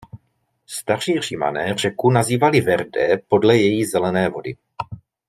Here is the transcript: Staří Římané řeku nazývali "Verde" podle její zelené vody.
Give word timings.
Staří 0.67 1.19
Římané 1.19 1.75
řeku 1.77 2.11
nazývali 2.11 2.61
"Verde" 2.61 3.21
podle 3.27 3.57
její 3.57 3.85
zelené 3.85 4.29
vody. 4.29 4.57